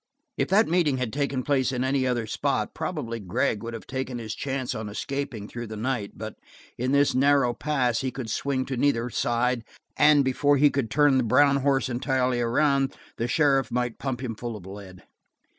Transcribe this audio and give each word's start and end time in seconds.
If 0.35 0.47
that 0.47 0.67
meeting 0.67 0.97
had 0.97 1.13
taken 1.13 1.43
place 1.43 1.71
in 1.71 1.83
any 1.83 2.07
other 2.07 2.25
spot 2.25 2.73
probably 2.73 3.19
Gregg 3.19 3.61
would 3.61 3.75
have 3.75 3.85
taken 3.85 4.17
his 4.17 4.33
chance 4.33 4.73
on 4.73 4.89
escaping 4.89 5.47
through 5.47 5.67
the 5.67 5.77
night, 5.77 6.13
but 6.15 6.37
in 6.75 6.91
this 6.91 7.13
narrow 7.13 7.53
pass 7.53 8.01
he 8.01 8.09
could 8.09 8.27
swing 8.31 8.65
to 8.65 8.75
neither 8.77 9.11
side 9.11 9.63
and 9.95 10.25
before 10.25 10.57
he 10.57 10.71
could 10.71 10.89
turn 10.89 11.19
the 11.19 11.23
brown 11.23 11.57
horse 11.57 11.87
entirely 11.87 12.41
around 12.41 12.95
the 13.17 13.27
sheriff 13.27 13.69
might 13.69 13.99
pump 13.99 14.23
him 14.23 14.33
full 14.33 14.55
of 14.57 14.65
lead. 14.65 15.03